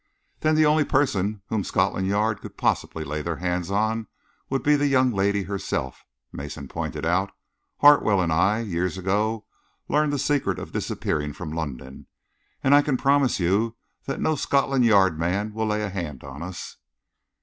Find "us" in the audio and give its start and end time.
16.41-16.77